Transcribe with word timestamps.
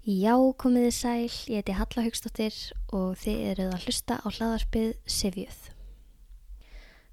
Já, 0.00 0.32
komiði 0.56 0.94
sæl, 0.96 1.28
ég 1.52 1.58
heiti 1.60 1.74
Halla 1.76 2.02
Haugstóttir 2.06 2.54
og 2.96 3.18
þið 3.20 3.40
eruð 3.50 3.74
að 3.74 3.82
hlusta 3.84 4.16
á 4.16 4.26
hlaðarpið 4.32 4.94
Sivjöð. 5.04 5.58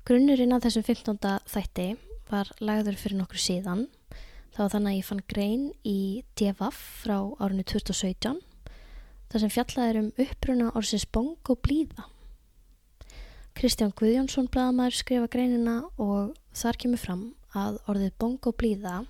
Grunnurinn 0.07 0.55
af 0.55 0.63
þessum 0.63 0.85
15. 0.87 1.19
þætti 1.51 1.87
var 2.31 2.53
lagður 2.63 2.95
fyrir 2.95 3.19
nokkru 3.19 3.43
síðan. 3.43 3.83
Það 4.55 4.61
var 4.61 4.71
þannig 4.71 4.93
að 4.93 4.95
ég 5.01 5.07
fann 5.09 5.23
grein 5.27 5.67
í 5.83 5.97
DFF 6.39 6.79
frá 7.03 7.17
árinu 7.43 7.67
2017 7.67 8.39
þar 9.27 9.43
sem 9.43 9.51
fjallaður 9.51 9.99
um 10.05 10.09
uppruna 10.23 10.71
orðsins 10.71 11.09
bong 11.11 11.35
og 11.43 11.59
blíða. 11.67 12.07
Kristján 13.51 13.91
Guðjónsson 13.99 14.47
bladamæður 14.47 15.01
skrifa 15.01 15.33
greinina 15.35 15.81
og 15.99 16.37
þar 16.55 16.79
kemur 16.79 17.03
fram 17.03 17.31
að 17.51 17.81
orðið 17.91 18.15
bong 18.15 18.39
og 18.47 18.55
blíða 18.55 19.01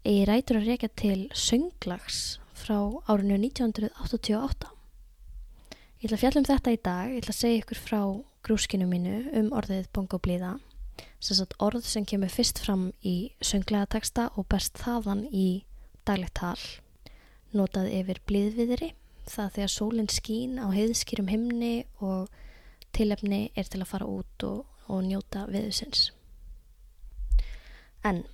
eigi 0.00 0.24
rætur 0.32 0.62
að 0.62 0.72
reyka 0.72 0.88
til 0.96 1.26
sönglags 1.36 2.38
frá 2.62 2.78
árinu 3.10 3.36
1988. 3.40 4.70
Ég 6.02 6.06
ætla 6.06 6.16
að 6.16 6.22
fjalla 6.22 6.40
um 6.40 6.46
þetta 6.46 6.74
í 6.74 6.78
dag, 6.82 7.10
ég 7.10 7.22
ætla 7.22 7.34
að 7.34 7.40
segja 7.40 7.62
ykkur 7.62 7.80
frá 7.80 8.00
grúskinu 8.46 8.86
mínu 8.90 9.16
um 9.38 9.50
orðið 9.54 9.88
bongoblíða, 9.94 10.56
orð 11.62 11.84
sem 11.86 12.06
kemur 12.06 12.30
fyrst 12.30 12.58
fram 12.62 12.88
í 13.06 13.32
sönglega 13.42 13.90
texta 13.96 14.28
og 14.36 14.48
best 14.50 14.78
þaðan 14.82 15.24
í 15.30 15.64
daglegt 16.06 16.34
tal, 16.38 16.58
notað 17.54 17.90
yfir 17.94 18.22
blíðviðri, 18.26 18.92
það 19.30 19.52
þegar 19.56 19.74
sólinn 19.76 20.10
skín 20.10 20.58
á 20.58 20.66
heiðskýrum 20.74 21.30
himni 21.30 21.74
og 22.02 22.30
tilefni 22.94 23.44
er 23.54 23.70
til 23.70 23.82
að 23.82 23.90
fara 23.94 24.10
út 24.10 24.46
og, 24.46 24.64
og 24.90 25.04
njóta 25.06 25.46
viðusins. 25.50 26.10
En 28.02 28.24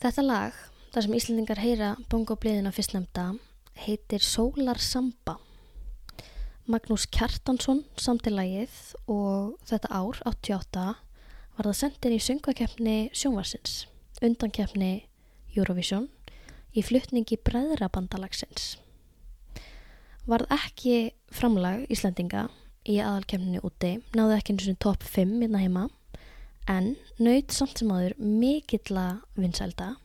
þetta 0.00 0.24
lag 0.24 0.64
þar 0.94 1.02
sem 1.08 1.14
Íslandingar 1.18 1.58
heyra 1.58 1.86
bongobliðina 2.06 2.70
fyrstnefnda 2.70 3.22
heitir 3.82 4.22
Sólar 4.22 4.78
Samba. 4.78 5.40
Magnús 6.70 7.08
Kjartansson 7.10 7.80
samtilegið 7.98 8.76
og 9.10 9.56
þetta 9.66 9.90
ár, 9.90 10.20
88, 10.22 10.84
var 11.56 11.68
það 11.68 11.78
sendin 11.80 12.14
í 12.14 12.20
söngvakeppni 12.22 12.94
sjónvarsins, 13.10 13.88
undankeppni 14.22 14.92
Eurovision, 15.56 16.06
í 16.78 16.86
fluttningi 16.86 17.40
Breðrabandalagsins. 17.42 18.76
Varð 20.30 20.54
ekki 20.60 21.10
framlag 21.34 21.88
Íslandinga 21.90 22.46
í 22.86 23.00
aðalkeppninu 23.02 23.66
úti, 23.66 23.96
náðu 24.14 24.38
ekki 24.38 24.54
eins 24.54 24.70
og 24.70 24.78
top 24.86 25.02
5 25.02 25.26
minna 25.42 25.58
hérna 25.58 25.66
heima, 25.66 25.84
en 26.70 26.94
nöyð 27.18 27.50
samt 27.58 27.82
sem 27.82 27.90
aður 27.90 28.14
mikill 28.22 28.94
að 28.94 29.24
vinsælda 29.42 29.96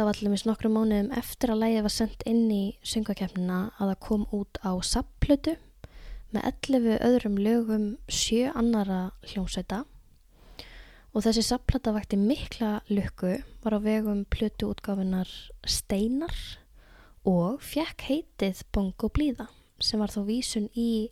Það 0.00 0.06
var 0.08 0.16
allir 0.16 0.32
mis 0.32 0.42
nokkru 0.48 0.68
mánuðum 0.72 1.08
eftir 1.12 1.50
að 1.52 1.58
lægið 1.60 1.82
var 1.84 1.92
sendt 1.92 2.22
inn 2.24 2.46
í 2.48 2.62
syngakefnina 2.88 3.56
að 3.76 3.90
það 3.90 3.98
kom 4.06 4.22
út 4.32 4.60
á 4.64 4.72
sapplötu 4.80 5.52
með 6.32 6.46
11 6.48 6.94
öðrum 7.04 7.34
lögum 7.36 7.82
sjö 8.08 8.46
annara 8.56 9.00
hljómsveita. 9.28 9.82
Og 11.12 11.26
þessi 11.26 11.44
sapplata 11.44 11.92
vakti 11.92 12.16
mikla 12.16 12.78
lukku, 12.88 13.34
var 13.60 13.76
á 13.76 13.80
vegum 13.84 14.24
plötu 14.24 14.70
útgáfinar 14.72 15.28
Steinar 15.68 16.32
og 17.28 17.60
fekk 17.60 18.08
heitið 18.08 18.64
Bongo 18.72 19.12
Blíða 19.12 19.50
sem 19.84 20.00
var 20.00 20.16
þó 20.16 20.22
vísun 20.30 20.72
í 20.72 21.10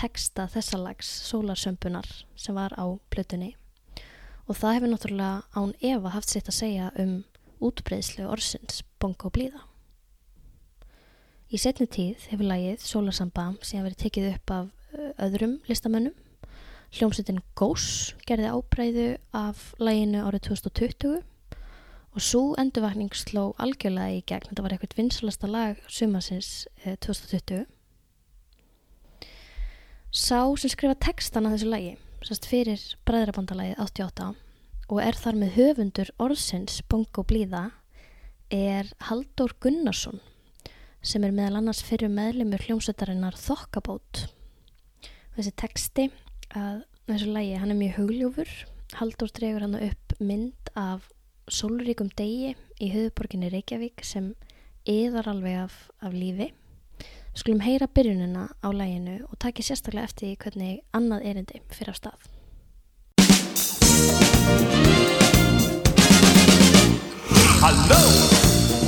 texta 0.00 0.48
þessalags 0.48 1.12
sólarsömpunar 1.28 2.08
sem 2.40 2.56
var 2.56 2.72
á 2.80 2.88
plötunni. 3.12 3.52
Og 4.48 4.56
það 4.56 4.78
hefur 4.78 4.94
náttúrulega 4.94 5.42
án 5.52 5.76
Eva 5.84 6.16
haft 6.16 6.32
sitt 6.32 6.48
að 6.48 6.56
segja 6.62 6.88
um 6.96 7.18
útbreyðslu 7.60 8.26
orsins 8.30 8.82
bongo 9.00 9.30
blíða. 9.32 9.64
Í 11.50 11.58
setni 11.58 11.88
tíð 11.90 12.28
hefur 12.30 12.46
lægið 12.46 12.82
Sólarsamba 12.86 13.48
sem 13.66 13.82
verið 13.82 14.02
tekið 14.04 14.26
upp 14.34 14.52
af 14.54 14.68
öðrum 15.26 15.56
listamönnum. 15.66 16.14
Hljómsveitin 16.94 17.40
Gós 17.58 18.14
gerði 18.26 18.50
ábreyðu 18.50 19.08
af 19.36 19.70
læginu 19.82 20.22
árið 20.26 20.48
2020 20.48 21.20
og 22.10 22.22
svo 22.22 22.42
endurvakning 22.58 23.14
sló 23.14 23.52
algjörlega 23.62 24.18
í 24.18 24.22
gegn. 24.26 24.48
Þetta 24.50 24.64
var 24.64 24.74
eitthvað 24.74 24.96
vinsalasta 24.98 25.50
lag 25.50 25.82
sumasins 25.86 26.66
2020. 26.86 27.66
Sá 30.10 30.42
sem 30.58 30.72
skrifa 30.72 30.98
textan 30.98 31.46
að 31.46 31.56
þessu 31.58 31.70
lægi, 31.70 31.92
sérst 32.26 32.48
fyrir 32.50 32.86
bræðrabandalægið 33.06 33.82
88 33.86 34.30
og 34.90 34.98
er 35.04 35.14
þar 35.14 35.36
með 35.38 35.54
höfundur 35.54 36.08
orðsins 36.18 36.80
Bongo 36.90 37.22
Blíða 37.22 37.68
er 38.50 38.88
Haldur 39.06 39.52
Gunnarsson 39.62 40.18
sem 41.06 41.22
er 41.24 41.34
meðal 41.34 41.60
annars 41.60 41.82
fyrir 41.86 42.10
meðlumur 42.12 42.64
hljómsveitarinnar 42.66 43.38
Þokkabót. 43.38 44.26
Þessi 45.36 45.52
teksti 45.62 46.08
að 46.58 46.82
þessu 47.06 47.30
lægi, 47.30 47.54
hann 47.62 47.72
er 47.72 47.78
mjög 47.78 48.00
hugljúfur. 48.00 48.50
Haldur 48.98 49.30
dregur 49.32 49.64
hann 49.64 49.78
upp 49.78 50.16
mynd 50.18 50.72
af 50.74 51.06
sólríkum 51.50 52.10
degi 52.18 52.56
í 52.82 52.90
höfuborginni 52.90 53.52
Reykjavík 53.54 54.04
sem 54.04 54.34
yðar 54.90 55.30
alveg 55.30 55.62
af, 55.62 55.78
af 56.02 56.12
lífi. 56.12 56.50
Skulum 57.38 57.62
heyra 57.62 57.86
byrjunina 57.86 58.50
á 58.58 58.68
læginu 58.74 59.20
og 59.30 59.38
taki 59.38 59.64
sérstaklega 59.64 60.10
eftir 60.10 60.36
hvernig 60.42 60.82
annað 60.92 61.30
erindi 61.30 61.64
fyrir 61.70 61.94
á 61.94 62.00
stað. 62.02 62.30
Halló, 67.70 67.98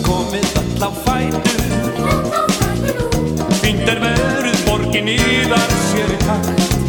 komið 0.03 0.57
all 0.59 0.83
á 0.83 0.91
fætur. 1.05 1.61
Fínt 3.63 3.87
er 3.87 4.03
veruð 4.03 4.59
borgin 4.67 5.13
yðar 5.15 5.71
sér 5.93 6.11
í 6.11 6.19
takt 6.27 6.82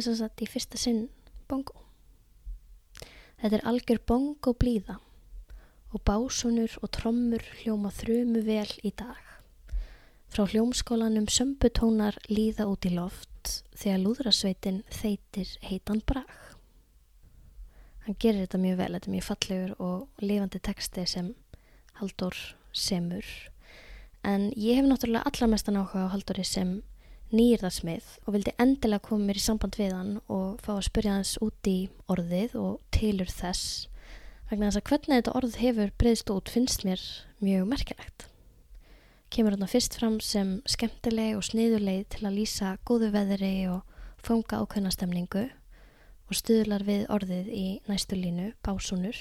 er 0.00 0.06
sem 0.08 0.16
sagt 0.16 0.42
í 0.42 0.48
fyrsta 0.48 0.80
sinn 0.80 1.08
bongo. 1.50 1.76
Þetta 3.40 3.56
er 3.56 3.66
algjör 3.68 4.00
bongo 4.08 4.54
blíða 4.56 4.98
og 5.90 6.02
básunur 6.06 6.76
og 6.80 6.92
trommur 6.94 7.44
hljóma 7.60 7.90
þrjumu 7.92 8.44
vel 8.46 8.68
í 8.86 8.92
dag. 8.96 9.18
Frá 10.30 10.44
hljómskólanum 10.46 11.26
sömbutónar 11.26 12.16
líða 12.30 12.68
út 12.70 12.86
í 12.86 12.92
loft 12.94 13.62
þegar 13.74 14.04
lúðrasveitin 14.04 14.84
þeitir 14.94 15.56
heitan 15.66 16.02
brag. 16.06 16.30
Hann 18.06 18.16
gerir 18.22 18.44
þetta 18.44 18.60
mjög 18.62 18.78
vel, 18.78 18.92
þetta 18.94 19.10
er 19.10 19.14
mjög 19.16 19.26
fallegur 19.26 19.72
og 19.82 20.22
lifandi 20.24 20.60
texti 20.62 21.06
sem 21.10 21.32
Haldur 21.98 22.36
semur. 22.72 23.26
En 24.22 24.50
ég 24.54 24.78
hef 24.78 24.86
náttúrulega 24.86 25.26
allar 25.26 25.50
mestan 25.50 25.80
áhuga 25.80 26.06
á 26.06 26.12
Halduri 26.14 26.44
sem 26.46 26.78
nýrðarsmið 27.34 28.06
og 28.24 28.34
vildi 28.34 28.56
endilega 28.62 29.04
koma 29.06 29.28
mér 29.28 29.38
í 29.38 29.44
samband 29.44 29.78
við 29.78 29.94
hann 29.94 30.16
og 30.26 30.58
fá 30.64 30.72
að 30.76 30.86
spyrja 30.88 31.16
hans 31.18 31.36
út 31.44 31.70
í 31.70 31.78
orðið 32.10 32.56
og 32.58 32.80
tilur 32.94 33.30
þess 33.30 33.86
vegna 34.50 34.70
þess 34.70 34.80
að 34.80 34.88
hvernig 34.88 35.20
þetta 35.20 35.36
orð 35.38 35.56
hefur 35.60 35.92
breyðst 36.02 36.32
út 36.34 36.50
finnst 36.50 36.82
mér 36.86 37.02
mjög 37.38 37.68
merkilegt. 37.70 38.26
Kemur 39.30 39.54
hann 39.54 39.70
fyrst 39.70 39.94
fram 39.94 40.18
sem 40.24 40.56
skemmtileg 40.66 41.36
og 41.38 41.46
sniðuleg 41.46 42.08
til 42.10 42.24
að 42.26 42.40
lýsa 42.40 42.72
góðu 42.88 43.12
veðri 43.14 43.54
og 43.70 43.84
fanga 44.18 44.64
ákveðna 44.64 44.90
stemningu 44.90 45.44
og 46.26 46.38
stuðlar 46.38 46.82
við 46.86 47.06
orðið 47.14 47.52
í 47.54 47.66
næstu 47.86 48.18
línu, 48.18 48.50
básúnur. 48.66 49.18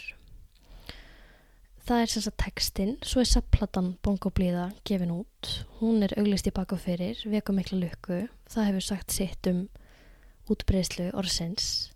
Það 1.90 2.04
er 2.04 2.12
sem 2.14 2.22
sagt 2.22 2.36
textin, 2.44 2.90
svo 3.02 3.24
er 3.24 3.26
sapplatan 3.26 3.88
bongoblíða 4.06 4.68
gefin 4.86 5.10
út. 5.10 5.48
Hún 5.80 6.04
er 6.06 6.12
auglist 6.22 6.46
í 6.46 6.52
baka 6.54 6.78
fyrir, 6.78 7.18
veku 7.26 7.56
mikla 7.58 7.80
lukku. 7.80 8.18
Það 8.46 8.68
hefur 8.68 8.84
sagt 8.86 9.16
sitt 9.16 9.48
um 9.50 9.64
útbreyslu 10.54 11.08
orðsins. 11.18 11.90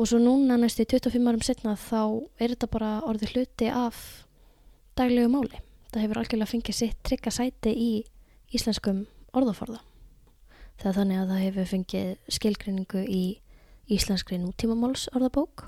Og 0.00 0.08
svo 0.08 0.16
núna 0.22 0.56
næstu 0.56 0.86
25 0.88 1.28
árum 1.28 1.44
setna 1.44 1.74
þá 1.76 2.00
er 2.40 2.54
þetta 2.54 2.68
bara 2.72 2.88
orðið 3.04 3.34
hluti 3.34 3.68
af 3.68 3.98
daglegu 4.96 5.28
máli. 5.34 5.60
Það 5.92 6.06
hefur 6.06 6.20
algjörlega 6.22 6.52
fengið 6.54 6.78
sitt 6.78 7.02
trygga 7.04 7.32
sæti 7.36 7.74
í 7.76 7.90
íslenskum 8.56 9.02
orðaforða. 9.36 9.82
Er 10.80 10.96
þannig 10.96 11.20
að 11.26 11.34
það 11.34 11.44
hefur 11.44 11.68
fengið 11.74 12.16
skilgrinningu 12.38 13.04
í 13.04 13.22
íslenskri 13.92 14.40
nútímamáls 14.40 15.10
orðabók 15.12 15.66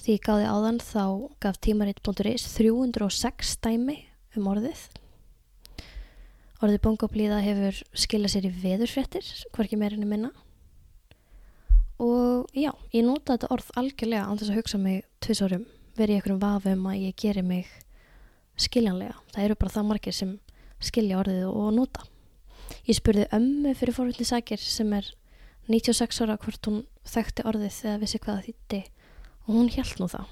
Því 0.00 0.14
ég 0.16 0.22
gáði 0.24 0.44
áðan 0.48 0.78
þá 0.80 1.02
gaf 1.44 1.58
tímarit.is 1.60 2.46
306 2.54 3.50
dæmi 3.60 3.98
um 4.38 4.46
orðið. 4.48 4.84
Orðið 6.64 6.78
bongoblíða 6.86 7.40
hefur 7.44 7.80
skilað 7.92 8.32
sér 8.32 8.46
í 8.48 8.52
veðurfréttir, 8.62 9.26
hvorki 9.52 9.76
meirinni 9.76 10.08
minna. 10.08 10.30
Og 12.00 12.48
já, 12.56 12.70
ég 12.94 13.04
nota 13.04 13.34
þetta 13.34 13.50
orð 13.52 13.68
algjörlega 13.76 14.24
án 14.24 14.40
þess 14.40 14.52
að 14.54 14.60
hugsa 14.62 14.80
mig 14.80 15.02
tvisorum, 15.20 15.66
verið 15.98 16.14
í 16.14 16.16
einhverjum 16.16 16.40
vafum 16.46 16.86
að 16.88 17.02
ég 17.02 17.18
geri 17.20 17.44
mig 17.44 17.68
skiljanlega. 18.56 19.18
Það 19.34 19.48
eru 19.48 19.58
bara 19.60 19.74
það 19.74 19.88
margir 19.90 20.16
sem 20.16 20.32
skilja 20.80 21.18
orðið 21.20 21.44
og 21.50 21.68
nota. 21.76 22.06
Ég 22.88 22.96
spurði 22.96 23.28
ömmu 23.36 23.76
fyrir 23.76 23.98
fórhundni 23.98 24.24
sækir 24.24 24.64
sem 24.64 24.96
er 24.96 25.12
96 25.68 26.24
ára 26.24 26.38
hvort 26.40 26.70
hún 26.70 26.80
þekkti 27.04 27.44
orðið 27.52 27.82
eða 27.84 28.00
vissi 28.00 28.22
hvað 28.22 28.40
það 28.40 28.48
þýtti 28.48 28.82
og 29.46 29.54
hún 29.54 29.70
hjælt 29.72 30.00
nú 30.00 30.08
það. 30.10 30.28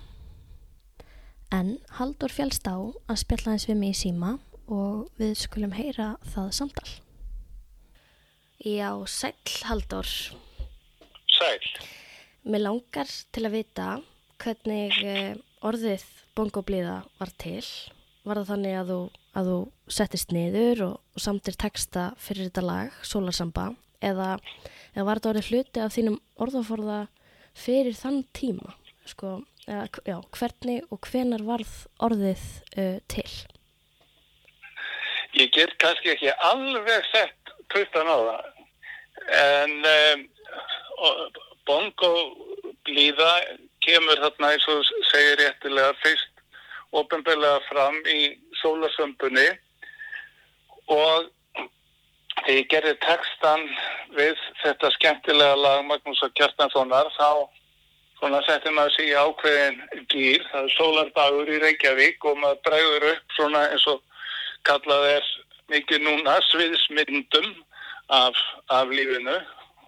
En 1.54 1.78
Haldur 1.96 2.32
fjálst 2.32 2.66
á 2.68 2.76
að 2.76 3.20
spjalla 3.22 3.54
eins 3.54 3.68
við 3.68 3.78
mig 3.80 3.94
í 3.94 4.00
síma 4.02 4.34
og 4.68 5.08
við 5.16 5.32
skulum 5.40 5.72
heyra 5.72 6.16
það 6.34 6.50
samtal. 6.58 6.88
Já, 8.58 8.90
sæl 9.08 9.32
Haldur. 9.64 10.08
Sæl. 11.38 11.68
Mér 12.44 12.64
langar 12.66 13.08
til 13.32 13.46
að 13.46 13.54
vita 13.54 13.88
hvernig 14.42 14.98
eh, 15.04 15.36
orðið 15.64 16.04
bongoblíða 16.36 17.00
var 17.18 17.32
til. 17.40 17.64
Var 18.28 18.42
það 18.42 18.50
þannig 18.52 18.76
að 18.78 18.90
þú, 18.92 18.98
að 19.38 19.50
þú 19.50 19.58
settist 19.98 20.34
niður 20.34 20.82
og, 20.88 20.96
og 21.16 21.24
samtir 21.24 21.56
texta 21.58 22.10
fyrir 22.20 22.50
þetta 22.50 22.66
lag, 22.66 22.98
Sólarsamba, 23.06 23.70
eða, 24.04 24.34
eða 24.92 25.06
var 25.08 25.20
þetta 25.20 25.32
orðið 25.32 25.50
hluti 25.52 25.82
af 25.84 25.94
þínum 25.96 26.20
orðaforða 26.44 26.98
fyrir 27.58 27.96
þann 27.98 28.20
tíma? 28.36 28.76
Sko, 29.08 29.38
eða, 29.66 29.86
já, 30.06 30.16
hvernig 30.36 30.84
og 30.92 31.08
hvenar 31.08 31.44
varð 31.46 31.74
orðið 32.04 32.44
uh, 32.78 32.98
til? 33.08 33.28
Ég 35.38 35.52
get 35.54 35.74
kannski 35.80 36.14
ekki 36.14 36.32
alveg 36.50 37.06
sett 37.12 37.52
puttan 37.72 38.08
á 38.08 38.16
það. 38.16 38.48
En 39.38 39.76
um, 39.92 40.26
og- 41.04 41.44
bongo 41.68 42.10
blíða 42.88 43.32
kemur 43.84 44.20
þarna 44.22 44.54
eins 44.54 44.66
og 44.72 44.84
segir 45.10 45.36
réttilega 45.42 45.92
fyrst 46.00 46.40
ofinbeglega 46.96 47.58
fram 47.68 47.98
í 48.08 48.22
sólasömbunni 48.62 49.44
og 50.88 51.28
þegar 51.58 52.54
ég 52.54 52.70
gerði 52.72 52.94
textan 53.04 53.66
við 54.16 54.40
þetta 54.62 54.90
skemmtilega 54.96 55.58
lag 55.60 55.84
Magnúsar 55.90 56.32
Kjartanssonar 56.40 57.12
þá 57.18 57.28
svona 58.18 58.40
setti 58.46 58.70
maður 58.74 58.94
sig 58.96 59.12
í 59.12 59.14
ákveðin 59.14 59.78
gýr, 60.10 60.44
það 60.50 60.66
er 60.66 60.74
sólardagur 60.74 61.50
í 61.54 61.60
Reykjavík 61.62 62.24
og 62.26 62.38
maður 62.42 62.62
bregður 62.66 63.06
upp 63.12 63.36
svona 63.36 63.64
eins 63.70 63.86
og 63.90 64.02
kallað 64.66 65.06
er 65.14 65.28
mikið 65.70 66.04
núna 66.04 66.36
sviðsmyndum 66.48 67.48
af, 68.14 68.38
af 68.74 68.90
lífinu, 68.90 69.36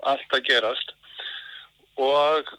allt 0.06 0.36
að 0.36 0.44
gerast. 0.46 0.92
Og 2.00 2.52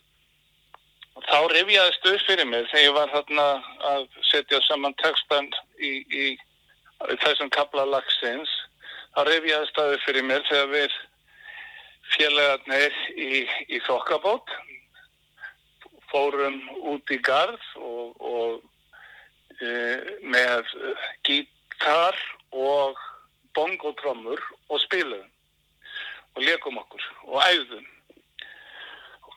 þá 1.29 1.37
rifjaðist 1.53 2.09
upp 2.11 2.25
fyrir 2.27 2.49
mig 2.49 2.67
þegar 2.71 2.87
ég 2.87 2.97
var 2.97 3.13
þarna 3.13 3.45
að 3.93 4.09
setja 4.31 4.59
saman 4.67 4.97
textan 5.01 5.47
í, 5.79 6.01
í, 6.11 6.25
í 6.35 7.17
þessum 7.23 7.51
kapla 7.53 7.87
lagsins. 7.87 8.51
Þá 9.15 9.23
rifjaðist 9.29 9.79
það 9.79 9.95
upp 9.95 10.05
fyrir 10.07 10.27
mér 10.27 10.43
þegar 10.49 10.75
við 10.75 10.99
félagarnir 12.11 12.99
í, 13.15 13.45
í 13.71 13.79
þokkabót 13.87 14.51
fórum 16.11 16.59
út 16.93 17.13
í 17.13 17.17
garð 17.25 17.63
og, 17.79 18.19
og 18.19 19.61
e, 19.61 19.71
með 20.23 20.67
gítar 21.27 22.17
og 22.51 22.99
bongotrommur 23.55 24.41
og 24.69 24.83
spilum 24.83 25.27
og 26.35 26.43
leikum 26.45 26.79
okkur 26.79 27.07
og 27.27 27.39
æðum 27.47 27.87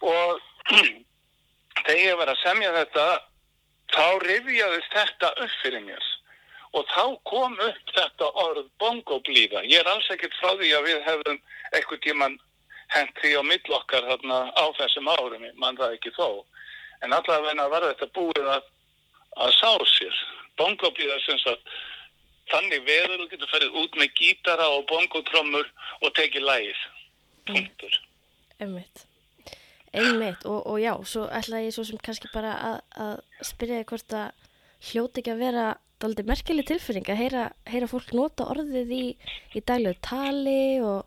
og 0.05 0.43
þegar 1.85 2.03
ég 2.03 2.19
var 2.21 2.33
að 2.33 2.43
semja 2.43 2.75
þetta 2.75 3.07
þá 3.95 4.07
rifjaðist 4.25 4.95
þetta 4.95 5.31
upp 5.45 5.57
fyrir 5.63 5.85
mér. 5.85 6.11
Og 6.75 6.87
þá 6.91 7.05
kom 7.31 7.55
upp 7.63 7.93
þetta 7.95 8.31
orð 8.43 8.67
bongoblíða. 8.83 9.63
Ég 9.71 9.79
er 9.83 9.91
alls 9.91 10.09
ekkert 10.11 10.35
frá 10.41 10.55
því 10.59 10.73
að 10.75 10.89
við 10.89 11.05
hefðum 11.07 11.39
eitthvað 11.71 12.03
tíman 12.07 12.35
hent 12.95 13.21
því 13.21 13.37
á 13.39 13.43
millokkar 13.47 14.09
þarna 14.09 14.41
á 14.55 14.65
þessum 14.81 15.11
árum 15.15 15.47
mann 15.61 15.79
það 15.79 15.97
ekki 15.99 16.15
þó 16.19 16.29
en 17.03 17.17
allavega 17.17 17.67
var 17.73 17.89
þetta 17.91 18.11
búið 18.17 18.49
að, 18.57 18.71
að 19.47 19.57
sá 19.59 19.73
sér. 19.97 20.23
Bongoblíða 20.61 21.19
sem 21.25 21.41
sagt 21.43 21.75
þannig 22.53 22.85
veður 22.87 23.23
þú 23.23 23.29
getur 23.33 23.51
ferið 23.51 23.81
út 23.83 23.99
með 23.99 24.13
gítara 24.21 24.69
og 24.77 24.85
bongotrommur 24.91 25.71
og 26.03 26.15
tekið 26.19 26.47
lægið 26.49 26.83
punktur. 27.49 27.99
Einmitt. 28.61 29.07
Einmitt. 29.95 30.45
Og, 30.49 30.61
og 30.67 30.81
já, 30.83 30.93
svo 31.09 31.27
ætlaði 31.33 31.71
ég 31.71 31.77
svo 31.77 31.85
sem 31.89 32.01
kannski 32.03 32.31
bara 32.35 32.55
að, 32.71 32.77
að 33.05 33.47
spyrja 33.51 33.81
þig 33.81 33.91
hvort 33.93 34.17
að 34.19 34.51
hljóti 34.91 35.23
ekki 35.23 35.33
að 35.35 35.45
vera 35.45 35.67
daldið 36.03 36.29
merkileg 36.29 36.69
tilfinning 36.69 37.09
að 37.09 37.21
heyra, 37.23 37.45
heyra 37.71 37.89
fólk 37.89 38.13
nota 38.17 38.49
orðið 38.53 38.93
í, 38.93 39.05
í 39.57 39.63
daglegu 39.65 40.01
tali 40.05 40.81
og, 40.85 41.07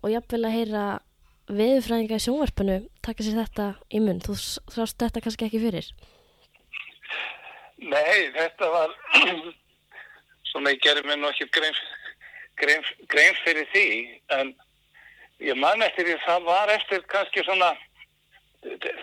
og 0.00 0.12
jafnvel 0.12 0.44
að 0.48 0.56
heyra 0.56 0.84
veðurfræðinga 1.48 2.18
í 2.18 2.22
sjónvarpinu 2.22 2.76
taka 3.04 3.24
sér 3.24 3.40
þetta 3.40 3.68
í 3.94 4.00
munn. 4.04 4.20
Þú 4.24 4.36
sást 4.38 5.00
þetta 5.00 5.22
kannski 5.24 5.48
ekki 5.48 5.62
fyrir. 5.62 5.88
Nei, 7.78 8.30
þetta 8.34 8.70
var 8.72 8.94
svona 10.50 10.74
ég 10.74 10.82
gerði 10.84 11.06
mér 11.08 11.20
nú 11.20 11.30
ekki 11.30 11.48
grein, 11.54 11.76
grein, 12.60 12.86
grein 13.10 13.36
fyrir 13.44 13.68
því 13.72 13.86
en 14.38 14.54
ég 15.44 15.58
man 15.58 15.84
eftir 15.86 16.08
því 16.08 16.16
það 16.24 16.48
var 16.48 16.72
eftir 16.74 17.04
kannski 17.12 17.44
svona 17.46 17.70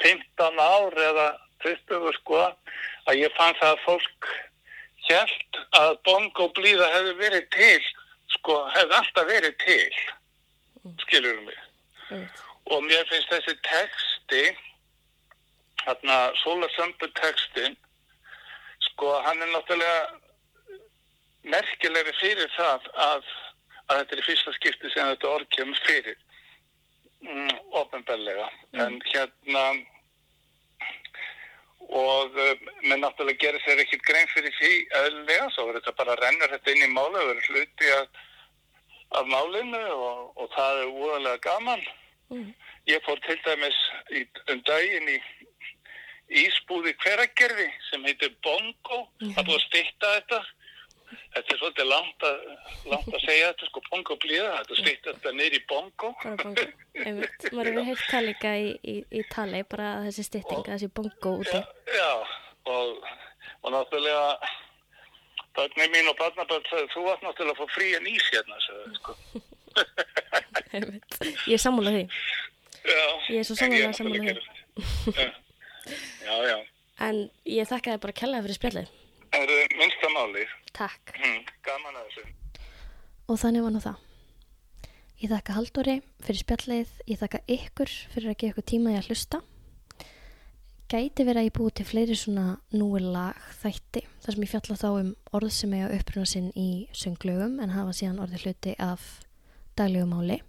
15 0.03 0.59
ár 0.59 0.98
eða 1.09 1.30
20 1.63 2.18
sko 2.19 2.41
að 2.44 3.21
ég 3.21 3.38
fann 3.38 3.56
það 3.62 3.71
að 3.71 3.86
fólk 3.86 4.31
hjælt 5.07 5.62
að 5.80 5.94
bongo 6.07 6.50
blíða 6.57 6.89
hefði 6.98 7.15
verið 7.21 7.48
til 7.56 7.86
sko 8.36 8.59
hefði 8.75 9.00
alltaf 9.00 9.31
verið 9.31 9.56
til 9.63 10.98
skilur 11.06 11.39
mig 11.45 11.56
Einmitt. 11.56 11.64
Og 12.11 12.83
mér 12.85 13.07
finnst 13.09 13.31
þessi 13.33 13.55
texti 13.67 14.43
hérna 15.85 16.19
Sólarsömbu 16.41 17.09
textin 17.21 17.77
sko 18.89 19.11
hann 19.25 19.41
er 19.41 19.51
náttúrulega 19.53 20.05
merkilegri 21.45 22.13
fyrir 22.19 22.51
það 22.57 22.88
að, 23.07 23.27
að 23.89 24.00
þetta 24.00 24.15
er 24.15 24.21
í 24.21 24.27
fyrsta 24.29 24.53
skipti 24.55 24.93
sem 24.93 25.12
þetta 25.12 25.33
orð 25.33 25.50
kemur 25.57 25.81
fyrir. 25.85 26.17
Mm, 27.25 27.51
ofinbellega 27.81 28.47
en 28.85 28.97
hérna 29.09 29.65
og 31.85 32.38
uh, 32.38 32.53
menn 32.85 33.01
náttúrulega 33.01 33.41
gerir 33.41 33.62
sér 33.63 33.81
ekkert 33.81 34.05
grein 34.07 34.29
fyrir 34.33 34.53
því 34.57 34.71
eðlilega, 35.00 35.50
svo 35.53 35.67
er 35.69 35.79
þetta 35.79 35.95
bara 36.00 36.17
rennur 36.21 36.53
þetta 36.53 36.74
inn 36.74 36.85
í 36.88 36.93
máli 36.93 37.21
og 37.21 37.29
verður 37.29 37.51
hluti 37.53 37.91
af, 37.97 38.24
af 39.12 39.29
málinu 39.29 39.83
og, 39.93 40.33
og 40.35 40.50
það 40.55 40.81
er 40.81 40.95
úðalega 40.95 41.43
gaman 41.45 41.85
Mm. 42.29 42.53
Ég 42.89 43.01
fór 43.05 43.19
til 43.25 43.38
dæmis 43.45 43.77
í, 44.13 44.25
um 44.50 44.62
daginn 44.65 45.09
í 45.13 45.17
Ísbúði 46.41 46.95
hveragerði 47.03 47.67
sem 47.91 48.05
heitir 48.07 48.31
Bongo. 48.41 49.03
Það 49.21 49.41
er 49.41 49.45
búið 49.45 49.59
að 49.59 49.65
stýtta 49.67 50.13
þetta. 50.15 50.39
Þetta 51.35 51.53
er 51.53 51.59
svolítið 51.59 51.88
langt 51.91 52.25
að, 52.25 52.39
langt 52.89 53.12
að 53.12 53.21
segja 53.27 53.51
þetta, 53.51 53.69
sko, 53.69 53.83
Bongo 53.91 54.17
blíða. 54.24 54.55
Þetta 54.55 54.79
stýtta 54.79 55.13
þetta 55.13 55.45
í 55.45 55.62
Bongo. 55.69 56.12
Bara 56.24 56.39
bongo. 56.41 56.65
Einmitt. 57.03 57.47
Maður 57.51 57.69
hefur 57.69 57.89
heilt 57.91 58.05
það 58.09 58.27
líka 58.31 58.55
í, 58.57 58.74
í, 58.81 58.95
í 59.05 59.25
tali, 59.29 59.62
bara 59.75 59.91
þessi 60.07 60.27
stytting, 60.31 60.65
þessi 60.65 60.89
bongo 60.97 61.35
úti. 61.43 61.62
Já, 61.62 61.93
já, 62.00 62.12
og, 62.74 63.09
og 63.62 63.75
náttúrulega 63.77 64.55
börnir 65.55 65.91
mín 65.93 66.09
og 66.12 66.17
barnabörn 66.19 66.65
sagði, 66.69 66.89
þú 66.93 67.05
varst 67.07 67.25
náttúrulega 67.25 67.55
að 67.55 67.62
fá 67.62 67.75
frí 67.75 67.88
en 67.97 68.09
ís 68.12 68.29
hérna, 68.33 68.59
sagði, 68.65 68.85
sko. 69.00 69.17
Ég 71.50 71.55
er 71.55 71.62
sammála 71.62 71.95
því. 71.95 72.03
Já, 72.85 73.03
Ég 73.31 73.39
er 73.41 73.47
svo 73.47 73.57
náttúrulega 73.59 73.97
sammála 74.00 74.21
því. 74.25 75.33
Já, 75.85 75.93
já, 76.25 76.38
já. 76.50 76.57
En 77.05 77.17
ég 77.45 77.67
þakka 77.69 77.93
þér 77.93 78.01
bara 78.01 78.15
kellaði 78.17 78.45
fyrir 78.47 78.57
spjallið. 78.57 78.93
Það 79.35 79.51
er 79.53 79.74
minnsta 79.77 80.09
málið. 80.09 80.53
Takk. 80.74 81.12
Hm, 81.19 81.41
gaman 81.67 82.00
að 82.00 82.07
þessu. 82.07 82.24
Og 83.29 83.39
þannig 83.41 83.65
var 83.65 83.74
nú 83.75 83.81
það. 83.83 84.00
Ég 85.21 85.31
þakka 85.31 85.55
Halldóri 85.57 85.95
fyrir 86.25 86.41
spjallið, 86.41 86.95
ég 87.12 87.19
þakka 87.21 87.41
ykkur 87.55 87.93
fyrir 88.15 88.31
að 88.31 88.39
gefa 88.41 88.55
ykkur 88.55 88.67
tíma 88.71 88.95
í 88.95 88.97
að 89.00 89.12
hlusta 89.12 89.41
gæti 90.92 91.25
verið 91.25 91.42
að 91.42 91.48
ég 91.48 91.56
búið 91.58 91.75
til 91.80 91.86
fleiri 91.89 92.18
svona 92.20 92.46
núi 92.75 93.01
lag 93.01 93.38
þætti 93.62 94.06
þar 94.24 94.36
sem 94.36 94.46
ég 94.46 94.51
fjalla 94.54 94.80
þá 94.82 94.88
um 94.92 95.12
orð 95.38 95.54
sem 95.56 95.74
eiga 95.74 95.92
uppruna 95.98 96.30
sinn 96.30 96.51
í 96.56 96.70
sönglögum 96.94 97.60
en 97.63 97.74
hafa 97.74 97.96
síðan 97.98 98.22
orðið 98.24 98.46
hluti 98.46 98.75
af 98.82 99.06
daglegumáli 99.80 100.39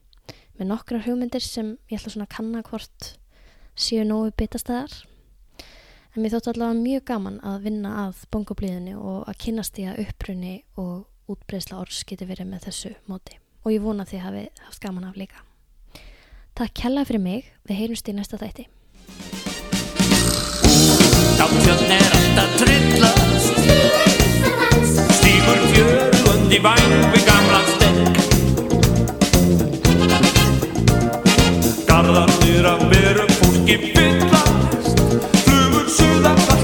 með 0.58 0.70
nokkra 0.70 1.02
hugmyndir 1.06 1.44
sem 1.44 1.76
ég 1.90 2.00
ætla 2.00 2.12
svona 2.14 2.28
að 2.28 2.34
kanna 2.36 2.64
hvort 2.68 3.12
síu 3.76 4.04
nógu 4.04 4.32
bitastæðar 4.36 4.94
en 6.16 6.22
mér 6.24 6.32
þóttu 6.32 6.52
allavega 6.54 6.80
mjög 6.80 7.04
gaman 7.10 7.40
að 7.44 7.66
vinna 7.66 7.90
að 8.06 8.22
bongoblíðinu 8.32 8.96
og 8.96 9.26
að 9.28 9.40
kynast 9.44 9.76
því 9.76 9.90
að 9.90 10.00
upprunni 10.06 10.54
og 10.80 11.32
útbreysla 11.32 11.80
orðs 11.82 12.04
getur 12.08 12.30
verið 12.30 12.48
með 12.52 12.68
þessu 12.68 12.94
móti. 13.10 13.36
Og 13.66 13.74
ég 13.74 13.84
vona 13.84 14.06
því 14.06 14.20
að 14.20 14.22
þið 14.22 14.24
hafi 14.26 14.66
haft 14.68 14.82
gaman 14.84 15.08
af 15.08 15.18
líka. 15.18 15.42
Takk 16.56 16.84
hella 16.86 17.04
fyrir 17.04 17.20
mig, 17.20 17.52
við 17.68 17.82
heyrumst 17.82 18.08
í 18.08 18.16
næsta 18.16 18.40
þætti. 18.40 18.68
Náttjörn 21.46 21.90
er 21.90 22.12
alltaf 22.18 22.54
trillast. 22.58 23.58
Stýgur 25.18 25.60
fjörund 25.70 26.50
í 26.50 26.58
væn 26.64 26.96
við 27.12 27.22
gamlan 27.28 27.68
stekk. 27.70 28.18
Garðarnir 31.86 32.66
að 32.72 32.82
veru 32.90 33.28
fólki 33.36 33.78
fyllast. 33.84 35.06
Flugur 35.44 35.86
suðar 36.00 36.42
það 36.48 36.55